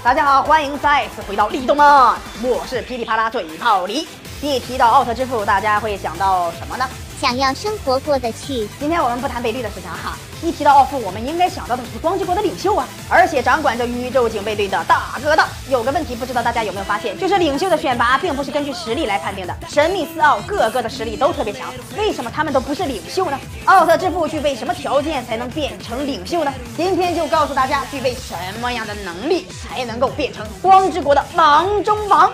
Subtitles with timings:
[0.00, 4.06] 大家好，欢迎再次回到立冬啊，我是噼里啪啦嘴炮李。
[4.40, 6.88] 一提到奥特之父，大家会想到什么呢？
[7.20, 8.68] 想要生活过得去。
[8.78, 10.16] 今天我们不谈北绿的事情哈。
[10.40, 15.48] 一提到奥父，我们应该想到的是光之国的领袖啊，而且掌管着宇宙警备队的大哥大。
[15.68, 19.56] 有个问题，不知道大家有没有发现，就是领袖的选拔并不是根据实力来判定的。
[19.68, 23.40] 神秘四奥个个的实力都特别强，为什么他们都不是领袖呢？
[23.64, 26.54] 奥特之父具备什么条件才能变成领袖呢？
[26.76, 32.32] 今天就告诉大家，具备什么样的能力才能够变成光之国的王中王。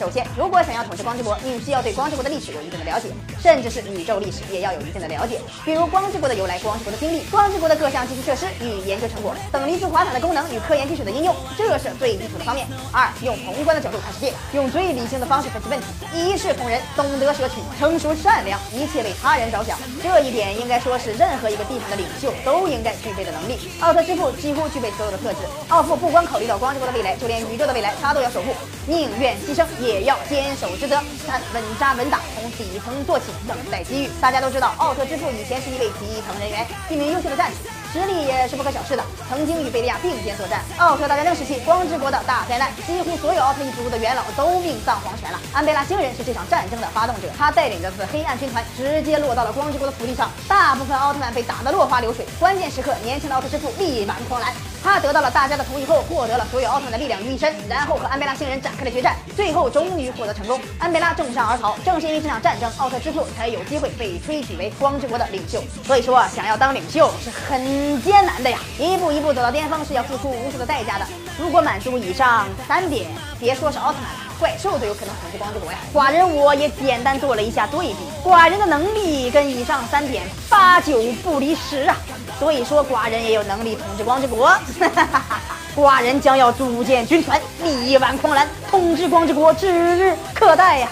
[0.00, 3.08] 首先，如果想要统治光之国，你需要对光之国的历史有一定的了解，
[3.42, 12.66] 甚至是宇宙历史也要有一定的了解，比如光之国的由来、光之国的经历、光之国的各项基础设施与研究成果、等离子滑塔的功能与科研技术的应用，这是最基础的方面。
[12.92, 19.76] 二，用宏观的角度看世界，用最理性的方式分析问题，一视同仁，懂得舍取，成熟善良，一切为他人着想。
[20.00, 23.58] 这一点应该说是任何一个地方的领袖都应该具备的能力。
[23.80, 25.38] 奥特之父几乎具备所有的特质。
[25.68, 28.54] 奥父不光考虑到光之国的未来，就连宇宙的未来他都要守护，
[28.86, 29.66] 宁愿牺牲。
[29.80, 31.00] 也要坚守职责，
[31.32, 34.10] 三稳扎稳打，从底层做起，等待机遇。
[34.20, 37.56] 大家都知道，奥特之父以前是一位基层人员，一名优秀的战士。
[37.92, 40.60] 实力也是不可小视的，曾经与贝利亚并肩作战。
[40.76, 45.40] 奥特大战争时期，光之国的大灾难，几乎所有奥特一族的元老都命丧黄泉了。
[45.52, 52.26] 安贝拉星人是这场战争的发动者，他带领着自黑暗军团直接落到了光之国的土地上，大部分奥特曼被打得落花流水。
[52.38, 60.60] 关键时刻，年轻的奥特之父力挽狂澜，他得到了大家的同意后，获得了所有奥特曼的力量于一身，然后和安培拉星人展开了决战，最后终于获得成功。
[60.78, 65.62] 安培拉重伤而逃，正是因为这场战争，奥特之父才有机会被推举为光之国的领袖。
[65.86, 67.62] 所以说，想要当领袖是很。
[67.62, 71.06] 很艰难的呀，一步一步走到巅峰是要付出无数的代价的。
[71.38, 73.06] 如果满足以上三点，
[73.38, 75.78] 别说是奥特曼了，怪兽都有可能统治光之国呀。
[75.94, 81.96] 寡人我也简单做了一下对比，寡人的能力跟以上三点八九不离十啊。
[82.38, 84.46] 所以说，寡人也有能力统治光之国。
[84.48, 85.40] 哈哈哈哈
[85.76, 90.88] 寡人将要组建军团，力挽狂澜，统治光之国指日可待呀。